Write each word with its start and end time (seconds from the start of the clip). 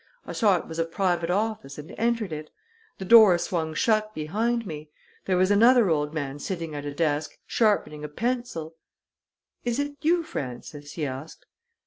I 0.25 0.33
saw 0.33 0.57
it 0.57 0.65
was 0.67 0.79
a 0.79 0.85
private 0.85 1.29
office 1.29 1.77
and 1.77 1.93
entered 1.95 2.33
it. 2.33 2.49
The 2.97 3.05
door 3.05 3.37
swung 3.37 3.75
shut 3.75 4.15
behind 4.15 4.65
me. 4.65 4.89
There 5.25 5.37
was 5.37 5.51
another 5.51 5.91
old 5.91 6.11
man 6.11 6.39
sitting 6.39 6.73
at 6.73 6.85
a 6.85 6.91
desk, 6.95 7.37
sharpening 7.45 8.03
a 8.03 8.09
pencil." 8.09 8.77
"'Is 9.63 9.77
it 9.77 9.97
you, 10.01 10.23
Frances?' 10.23 10.93
he 10.93 11.05
asked. 11.05 11.45